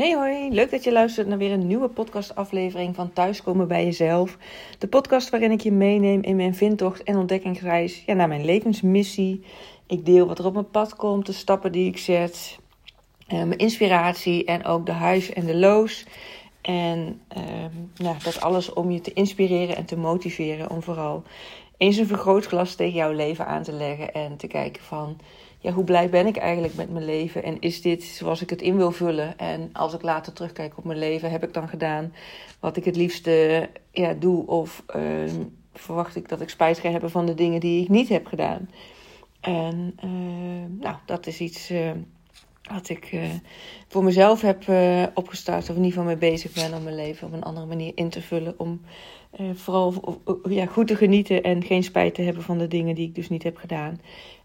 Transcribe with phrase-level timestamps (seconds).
[0.00, 4.36] Hey hoi, leuk dat je luistert naar weer een nieuwe podcastaflevering van Thuiskomen bij Jezelf.
[4.78, 9.44] De podcast waarin ik je meeneem in mijn vindtocht en ontdekkingsreis ja, naar mijn levensmissie.
[9.86, 12.58] Ik deel wat er op mijn pad komt, de stappen die ik zet,
[13.26, 16.06] eh, mijn inspiratie en ook de huis en de loos.
[16.60, 17.44] En uh,
[17.96, 21.22] nou, dat alles om je te inspireren en te motiveren om vooral
[21.76, 25.20] eens een vergrootglas tegen jouw leven aan te leggen en te kijken van
[25.62, 27.42] ja, hoe blij ben ik eigenlijk met mijn leven?
[27.42, 29.38] En is dit zoals ik het in wil vullen?
[29.38, 32.14] En als ik later terugkijk op mijn leven, heb ik dan gedaan
[32.60, 34.46] wat ik het liefste ja, doe?
[34.46, 35.32] Of uh,
[35.72, 38.70] verwacht ik dat ik spijt ga hebben van de dingen die ik niet heb gedaan?
[39.40, 41.90] En uh, nou, dat is iets uh,
[42.72, 43.18] wat ik
[43.88, 44.64] voor mezelf heb
[45.14, 47.92] opgestart, of in ieder geval mee bezig ben om mijn leven op een andere manier
[47.94, 48.54] in te vullen.
[48.56, 48.80] Om
[49.54, 53.14] vooral ja, goed te genieten en geen spijt te hebben van de dingen die ik
[53.14, 54.00] dus niet heb gedaan.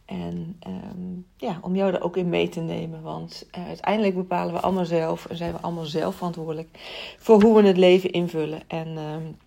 [0.05, 3.01] En um, ja, om jou er ook in mee te nemen.
[3.01, 6.69] Want uiteindelijk bepalen we allemaal zelf en zijn we allemaal zelf verantwoordelijk
[7.17, 8.61] voor hoe we het leven invullen.
[8.67, 9.37] En um,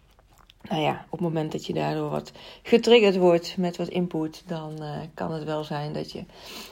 [0.68, 4.82] nou ja, op het moment dat je daardoor wat getriggerd wordt met wat input, dan
[4.82, 6.24] uh, kan het wel zijn dat je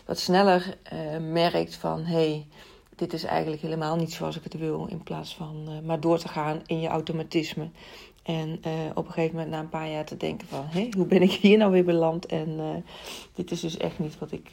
[0.06, 2.47] wat sneller uh, merkt van hé, hey,
[2.94, 4.86] dit is eigenlijk helemaal niet zoals ik het wil.
[4.86, 7.69] In plaats van maar door te gaan in je automatisme.
[8.22, 8.61] En
[8.94, 10.64] op een gegeven moment na een paar jaar te denken van...
[10.69, 12.27] hé, hoe ben ik hier nou weer beland?
[12.27, 12.84] En
[13.34, 14.50] dit is dus echt niet wat ik...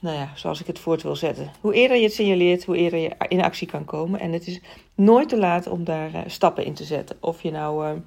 [0.00, 1.50] Nou ja, zoals ik het voort wil zetten.
[1.60, 4.20] Hoe eerder je het signaleert, hoe eerder je in actie kan komen.
[4.20, 4.60] En het is
[4.94, 7.16] nooit te laat om daar stappen in te zetten.
[7.20, 8.00] Of je nou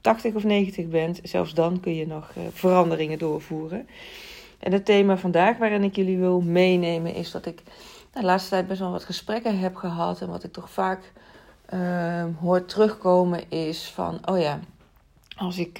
[0.00, 3.88] 80 of 90 bent, zelfs dan kun je nog veranderingen doorvoeren.
[4.58, 7.14] En het thema vandaag waarin ik jullie wil meenemen...
[7.14, 7.62] is dat ik
[8.12, 10.20] de laatste tijd best wel wat gesprekken heb gehad...
[10.20, 11.12] en wat ik toch vaak
[12.40, 14.60] hoort terugkomen is van, oh ja,
[15.36, 15.78] als ik,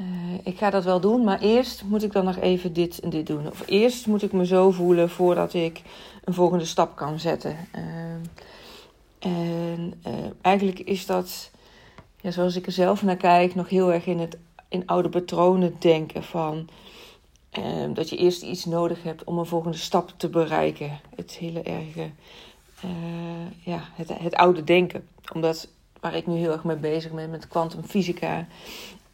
[0.00, 0.06] uh,
[0.42, 3.26] ik ga dat wel doen, maar eerst moet ik dan nog even dit en dit
[3.26, 3.46] doen.
[3.46, 5.82] Of eerst moet ik me zo voelen voordat ik
[6.24, 7.56] een volgende stap kan zetten.
[7.70, 8.20] Ehm,
[9.18, 10.02] en
[10.40, 11.50] eigenlijk is dat,
[12.20, 14.36] ja, zoals ik er zelf naar kijk, nog heel erg in, het,
[14.68, 16.68] in oude patronen denken van...
[17.92, 21.00] Dat je eerst iets nodig hebt om een volgende stap te bereiken.
[21.16, 22.10] Het hele erge
[23.64, 25.08] ja, het, het oude denken.
[25.32, 25.68] Omdat
[26.00, 28.46] waar ik nu heel erg mee bezig ben met kwantumfysica,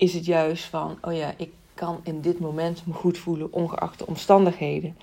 [0.00, 3.99] is het juist van, oh ja, ik kan in dit moment me goed voelen, ongeacht
[3.99, 4.97] de omstandigheden.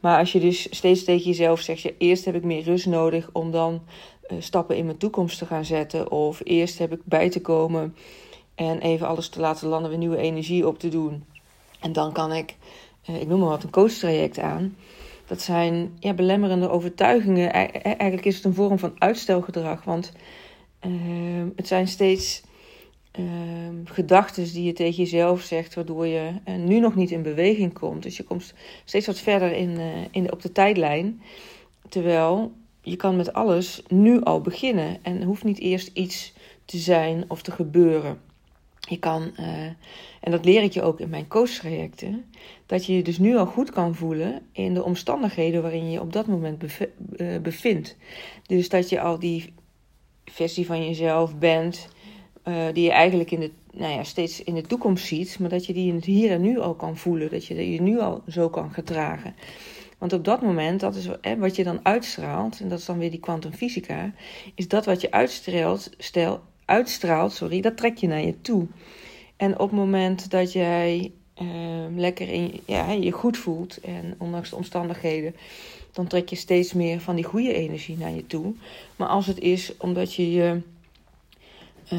[0.00, 3.50] Maar als je dus steeds tegen jezelf zegt, eerst heb ik meer rust nodig om
[3.50, 3.82] dan
[4.28, 6.10] uh, stappen in mijn toekomst te gaan zetten.
[6.10, 7.96] Of eerst heb ik bij te komen
[8.54, 11.24] en even alles te laten landen, weer nieuwe energie op te doen.
[11.80, 12.56] En dan kan ik,
[13.10, 14.76] uh, ik noem maar wat, een coachtraject aan.
[15.26, 17.52] Dat zijn ja, belemmerende overtuigingen.
[17.82, 19.84] Eigenlijk is het een vorm van uitstelgedrag.
[19.84, 20.12] Want
[20.86, 22.42] uh, het zijn steeds
[23.18, 23.24] uh,
[23.84, 28.02] gedachten die je tegen jezelf zegt, waardoor je uh, nu nog niet in beweging komt.
[28.02, 31.22] Dus je komt steeds wat verder in, eh, in op de tijdlijn.
[31.88, 34.98] Terwijl je kan met alles nu al beginnen.
[35.02, 36.32] En hoeft niet eerst iets
[36.64, 38.20] te zijn of te gebeuren.
[38.80, 39.46] Je kan, uh,
[40.20, 42.24] en dat leer ik je ook in mijn coachtrajecten,
[42.66, 46.00] dat je je dus nu al goed kan voelen in de omstandigheden waarin je je
[46.00, 46.64] op dat moment
[47.42, 47.96] bevindt.
[48.46, 49.52] Dus dat je al die
[50.24, 51.88] versie van jezelf bent,
[52.48, 55.66] uh, die je eigenlijk in de, nou ja, steeds in de toekomst ziet, maar dat
[55.66, 58.22] je die in het hier en nu al kan voelen, dat je je nu al
[58.28, 59.34] zo kan gedragen.
[59.98, 62.98] Want op dat moment, dat is hè, wat je dan uitstraalt, en dat is dan
[62.98, 64.12] weer die kwantumfysica,
[64.54, 68.66] is dat wat je uitstraalt, stel, uitstraalt, sorry, dat trek je naar je toe.
[69.36, 71.48] En op het moment dat jij uh,
[71.96, 75.34] lekker in, ja, je goed voelt en ondanks de omstandigheden,
[75.92, 78.52] dan trek je steeds meer van die goede energie naar je toe.
[78.96, 80.60] Maar als het is omdat je je
[81.92, 81.98] uh,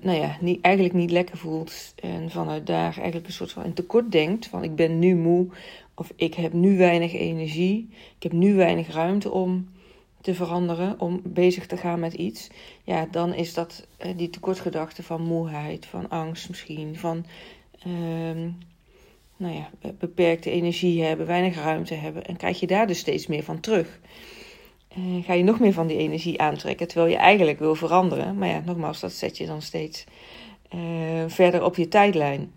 [0.00, 3.74] nou ja, niet, eigenlijk niet lekker voelt en vanuit daar eigenlijk een soort van in
[3.74, 5.48] tekort denkt, van ik ben nu moe
[5.94, 9.68] of ik heb nu weinig energie, ik heb nu weinig ruimte om
[10.20, 12.48] te veranderen, om bezig te gaan met iets,
[12.84, 17.26] ja, dan is dat uh, die tekortgedachte van moeheid, van angst misschien, van
[17.86, 18.50] uh,
[19.36, 22.24] nou ja, beperkte energie hebben, weinig ruimte hebben.
[22.24, 24.00] En krijg je daar dus steeds meer van terug.
[24.98, 28.38] Uh, ga je nog meer van die energie aantrekken, terwijl je eigenlijk wil veranderen.
[28.38, 30.04] Maar ja, nogmaals, dat zet je dan steeds
[30.74, 30.80] uh,
[31.26, 32.52] verder op je tijdlijn.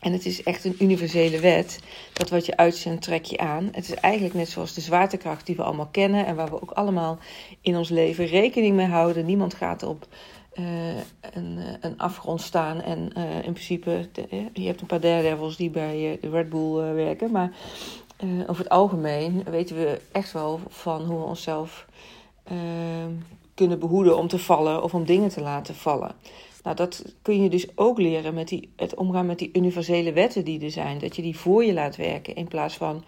[0.00, 1.80] En het is echt een universele wet.
[2.12, 3.68] Dat wat je uitzendt, trek je aan.
[3.72, 6.26] Het is eigenlijk net zoals de zwaartekracht die we allemaal kennen.
[6.26, 7.18] En waar we ook allemaal
[7.60, 9.26] in ons leven rekening mee houden.
[9.26, 10.06] Niemand gaat op
[10.54, 10.64] uh,
[11.20, 12.82] een, een, afgrond staan.
[12.82, 13.12] En
[13.44, 14.08] in principe,
[14.52, 17.30] je hebt een paar daredevils die bij de Red Bull werken.
[17.30, 17.52] Maar
[18.46, 21.86] over het algemeen weten we echt wel van hoe we onszelf
[23.54, 26.14] kunnen behoeden om te vallen of om dingen te laten vallen.
[26.62, 30.44] Nou, dat kun je dus ook leren met die, het omgaan met die universele wetten
[30.44, 30.98] die er zijn.
[30.98, 33.04] Dat je die voor je laat werken in plaats van,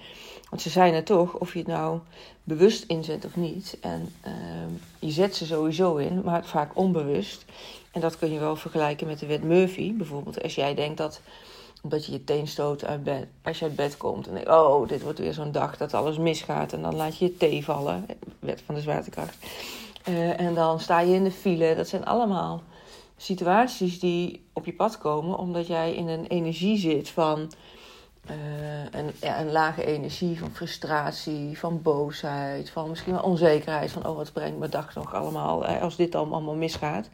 [0.51, 1.99] want ze zijn er toch, of je het nou
[2.45, 3.79] bewust inzet of niet.
[3.81, 7.45] En ehm, je zet ze sowieso in, maar vaak onbewust.
[7.93, 9.93] En dat kun je wel vergelijken met de wet Murphy.
[9.95, 11.21] Bijvoorbeeld als jij denkt dat
[11.82, 13.27] omdat je je teen stoot uit bed.
[13.43, 16.19] Als je uit bed komt en denkt, oh, dit wordt weer zo'n dag dat alles
[16.19, 16.73] misgaat.
[16.73, 18.06] En dan laat je je thee vallen,
[18.38, 19.37] wet van de zwaartekracht.
[20.09, 21.75] Uh, en dan sta je in de file.
[21.75, 22.62] Dat zijn allemaal
[23.17, 27.53] situaties die op je pad komen omdat jij in een energie zit van
[28.31, 28.37] uh,
[28.91, 33.91] een, ja, een lage energie, van frustratie, van boosheid, van misschien wel onzekerheid.
[33.91, 37.09] Van, oh, wat brengt mijn dag nog allemaal als dit allemaal misgaat.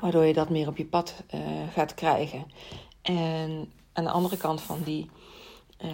[0.00, 1.40] Waardoor je dat meer op je pad uh,
[1.72, 2.44] gaat krijgen.
[3.06, 5.10] En aan de andere kant van die,
[5.84, 5.90] uh,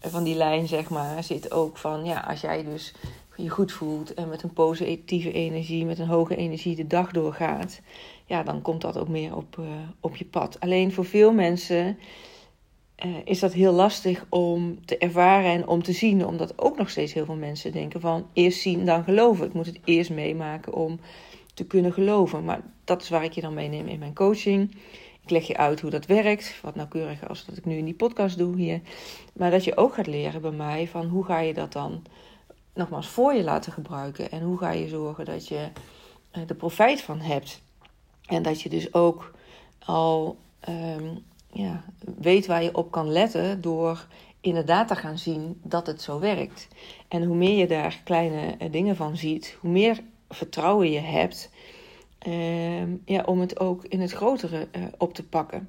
[0.00, 2.94] van die lijn, zeg maar, zit ook van ja, als jij dus
[3.36, 7.80] je goed voelt en met een positieve energie, met een hoge energie de dag doorgaat,
[8.26, 9.66] ja, dan komt dat ook meer op, uh,
[10.00, 10.60] op je pad.
[10.60, 11.98] Alleen voor veel mensen
[13.04, 16.90] uh, is dat heel lastig om te ervaren en om te zien, omdat ook nog
[16.90, 19.46] steeds heel veel mensen denken van eerst zien dan geloven.
[19.46, 21.00] Ik moet het eerst meemaken om
[21.54, 22.44] te kunnen geloven.
[22.44, 24.76] Maar dat is waar ik je dan meeneem in mijn coaching.
[25.28, 27.94] Ik leg je uit hoe dat werkt, wat nauwkeuriger als dat ik nu in die
[27.94, 28.80] podcast doe hier.
[29.32, 32.02] Maar dat je ook gaat leren bij mij van hoe ga je dat dan
[32.74, 34.30] nogmaals voor je laten gebruiken.
[34.30, 35.68] En hoe ga je zorgen dat je
[36.30, 37.60] er eh, profijt van hebt.
[38.26, 39.32] En dat je dus ook
[39.78, 40.36] al
[40.68, 41.84] um, ja,
[42.16, 44.06] weet waar je op kan letten door
[44.40, 46.68] inderdaad te gaan zien dat het zo werkt.
[47.08, 51.50] En hoe meer je daar kleine eh, dingen van ziet, hoe meer vertrouwen je hebt
[51.50, 51.77] Ehm,
[53.04, 55.68] ja, om het ook in het grotere uh, op te pakken.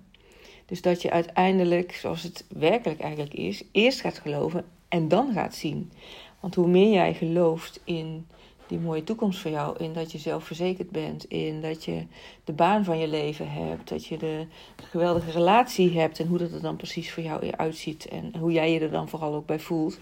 [0.66, 5.56] Dus dat je uiteindelijk, zoals het werkelijk eigenlijk is, eerst gaat geloven en dan gaat
[5.56, 5.92] zien.
[6.40, 8.28] Want hoe meer jij gelooft in
[8.68, 12.06] die mooie toekomst voor jou, in dat je zelfverzekerd bent, in dat je
[12.44, 16.52] de baan van je leven hebt, dat je de geweldige relatie hebt en hoe dat
[16.52, 19.60] er dan precies voor jou uitziet en hoe jij je er dan vooral ook bij
[19.60, 20.00] voelt.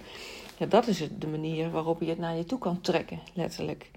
[0.57, 3.91] Ja, dat is de manier waarop je het naar je toe kan trekken, letterlijk.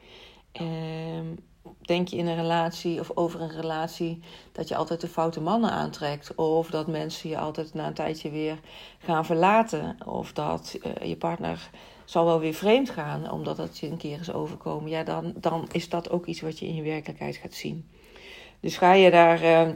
[0.61, 1.39] Um,
[1.81, 4.21] denk je in een relatie of over een relatie
[4.53, 6.35] dat je altijd de foute mannen aantrekt.
[6.35, 8.59] Of dat mensen je altijd na een tijdje weer
[8.99, 9.97] gaan verlaten.
[10.07, 11.71] Of dat uh, je partner
[12.05, 14.91] zal wel weer vreemd gaan omdat het je een keer is overkomen.
[14.91, 17.89] Ja, dan, dan is dat ook iets wat je in je werkelijkheid gaat zien.
[18.61, 19.75] Dus ga je daar, uh,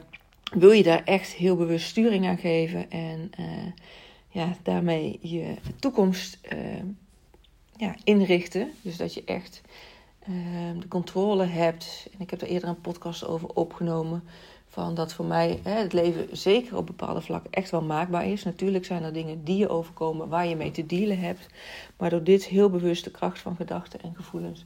[0.52, 3.46] wil je daar echt heel bewust sturing aan geven en uh,
[4.28, 6.38] ja, daarmee je toekomst
[7.76, 8.72] ja, inrichten.
[8.82, 9.62] Dus dat je echt
[10.79, 12.09] de controle hebt.
[12.12, 14.23] En ik heb er eerder een podcast over opgenomen.
[14.75, 18.44] Van dat voor mij hè, het leven zeker op bepaalde vlakken echt wel maakbaar is.
[18.44, 21.47] Natuurlijk zijn er dingen die je overkomen waar je mee te dealen hebt.
[21.97, 24.65] Maar door dit heel bewust de kracht van gedachten en gevoelens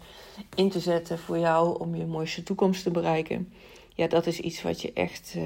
[0.54, 3.52] in te zetten voor jou om je mooiste toekomst te bereiken.
[3.94, 5.42] Ja, dat is iets wat je echt, uh,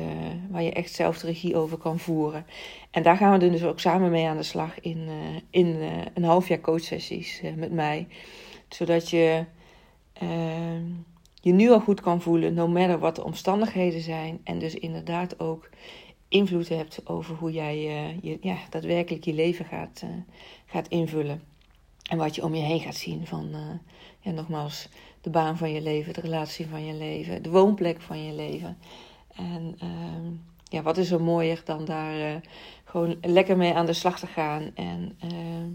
[0.51, 2.47] waar je echt zelf de regie over kan voeren.
[2.91, 5.15] En daar gaan we dus ook samen mee aan de slag in, uh,
[5.51, 8.07] in uh, een half jaar coachsessies met mij.
[8.69, 9.45] Zodat je
[10.23, 10.85] Ehm,
[11.41, 14.41] je nu al goed kan voelen, no matter wat de omstandigheden zijn.
[14.45, 15.69] En dus inderdaad ook
[16.29, 20.11] invloed hebt over hoe jij uh, je, ja, daadwerkelijk je leven gaat, uh,
[20.67, 21.43] gaat invullen.
[22.11, 23.59] En wat je om je heen gaat zien van, uh,
[24.21, 24.89] ja, nogmaals,
[25.21, 28.79] de baan van je leven, de relatie van je leven, de woonplek van je leven.
[29.35, 30.27] En ehm,
[30.69, 32.41] ja, wat is er mooier dan daar
[32.85, 35.69] gewoon lekker mee aan de slag te gaan en ehm,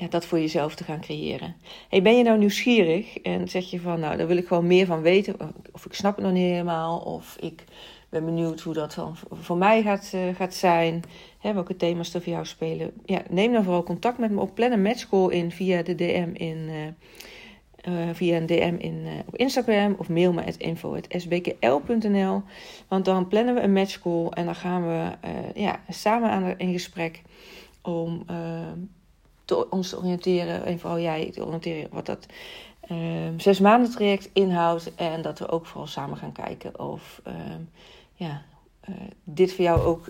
[0.00, 1.56] ja, dat voor jezelf te gaan creëren.
[1.88, 4.86] Hey, ben je nou nieuwsgierig en zeg je van, nou, daar wil ik gewoon meer
[4.86, 5.36] van weten,
[5.72, 7.64] of ik snap het nog niet helemaal, of ik
[8.08, 11.02] ben benieuwd hoe dat dan voor mij gaat, uh, gaat zijn,
[11.38, 12.92] hè, welke thema's er voor jou spelen.
[13.04, 16.30] Ja, neem dan vooral contact met me op, plan een matchcall in via de DM
[16.32, 16.86] in, uh,
[17.94, 22.42] uh, via een DM in, op Instagram of mail me at info.sbkl.nl.
[22.88, 25.10] Want dan plannen we een matchcall en dan gaan we
[25.54, 27.22] ja, samen aan in gesprek
[27.82, 28.24] om
[29.50, 30.64] ons te oriënteren.
[30.64, 32.26] En vooral jij te oriënteren wat dat
[32.90, 32.98] uh,
[33.36, 34.94] zes maanden traject inhoudt.
[34.94, 37.34] En dat we ook vooral samen gaan kijken of uh,
[38.14, 38.42] ja,
[38.88, 40.08] uh, dit voor jou ook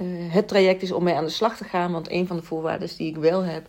[0.00, 1.92] eh, het traject is om mee aan de slag te gaan.
[1.92, 3.66] Want een van de voorwaarden die ik wel heb,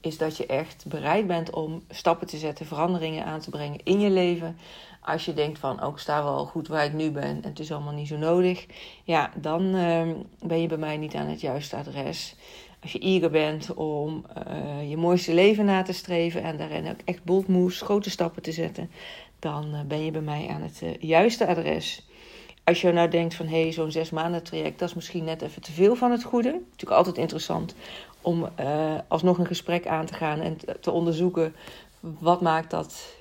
[0.00, 4.00] is dat je echt bereid bent om stappen te zetten, veranderingen aan te brengen in
[4.00, 4.56] je leven.
[5.00, 7.58] Als je denkt van, ook oh, sta wel goed waar ik nu ben en het
[7.58, 8.66] is allemaal niet zo nodig.
[9.04, 12.34] Ja, dan ehm, ben je bij mij niet aan het juiste adres
[12.82, 17.00] als je eager bent om uh, je mooiste leven na te streven en daarin ook
[17.04, 18.90] echt boldmoes, grote stappen te zetten,
[19.38, 22.06] dan uh, ben je bij mij aan het uh, juiste adres.
[22.64, 25.42] Als je nou denkt van hé, hey, zo'n zes maanden traject, dat is misschien net
[25.42, 26.50] even te veel van het goede.
[26.50, 27.74] Natuurlijk altijd interessant
[28.20, 28.48] om
[29.08, 31.54] alsnog een gesprek aan te gaan en te onderzoeken
[32.00, 33.14] wat maakt dat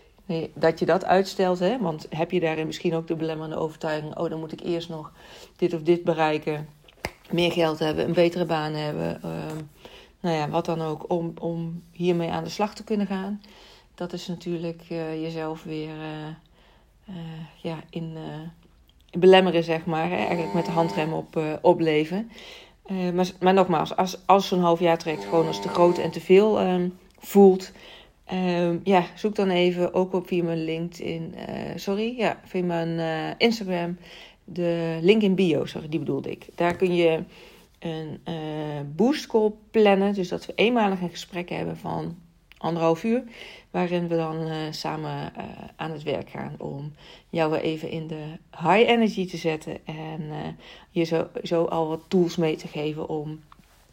[0.54, 1.60] dat je dat uitstelt.
[1.60, 1.78] Hè?
[1.80, 5.12] Want heb je daarin misschien ook de belemmerende overtuiging: oh, dan moet ik eerst nog
[5.56, 6.68] dit of dit bereiken.
[7.32, 9.22] Meer geld hebben, een betere baan hebben.
[9.24, 9.58] Ehm,
[10.20, 13.42] nou ja, wat dan ook, om, om hiermee aan de slag te kunnen gaan.
[13.96, 16.28] Dat is natuurlijk uh, jezelf weer uh,
[17.10, 17.16] uh,
[17.62, 18.18] ja, in,
[19.12, 20.10] belemmeren, zeg maar.
[20.10, 20.16] Hè?
[20.16, 22.32] Eigenlijk met de handrem op, opleven.
[23.14, 26.22] maar, maar nogmaals, als, als zo'n half jaar trekt gewoon als te groot en te
[26.22, 27.72] veel ehm, voelt
[28.34, 31.36] Um, ja, zoek dan even ook op via mijn LinkedIn.
[31.76, 33.98] Sorry, ja, via mijn Instagram.
[34.54, 36.48] De link in bio, sorry, die bedoelde ik.
[36.56, 37.24] Daar kun je
[37.80, 38.36] een uh,
[38.96, 40.14] boost call plannen.
[40.14, 42.18] Dus dat we eenmalig een gesprek hebben van
[42.58, 43.24] anderhalf uur.
[43.72, 45.34] Waarin we dan samen
[45.76, 46.94] aan het werk gaan om
[47.30, 49.86] jou weer even in de high energy te zetten.
[49.86, 50.22] En
[50.90, 53.40] je zo, zo al wat tools mee te geven om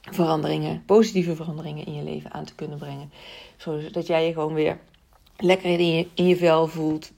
[0.01, 3.11] veranderingen, positieve veranderingen in je leven aan te kunnen brengen.
[3.57, 4.79] Zodat jij je gewoon weer
[5.37, 7.13] lekker in je, in je vel voelt.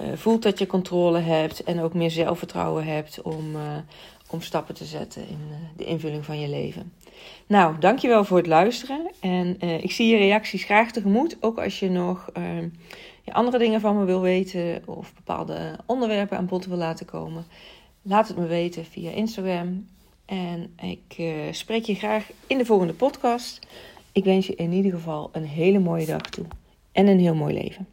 [0.00, 3.60] Uh, voelt dat je controle hebt en ook meer zelfvertrouwen hebt om, uh,
[4.30, 6.92] om stappen te zetten in uh, de invulling van je leven.
[7.46, 9.10] Nou, dankjewel voor het luisteren.
[9.20, 11.36] En ik zie je reacties graag tegemoet.
[11.40, 12.68] Ook als je nog ehm,
[13.24, 17.44] andere dingen van me wil weten of bepaalde onderwerpen aan bod wil laten komen.
[18.02, 19.86] Laat het me weten via Instagram
[20.26, 23.66] en ik spreek je graag in de volgende podcast.
[24.12, 26.44] Ik wens je in ieder geval een hele mooie dag toe
[26.92, 27.86] en een heel mooi leven.